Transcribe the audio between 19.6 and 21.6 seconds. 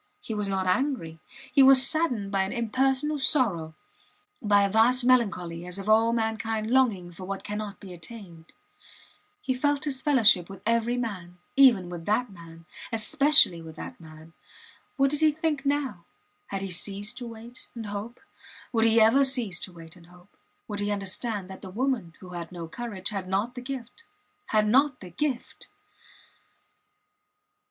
wait and hope? Would he understand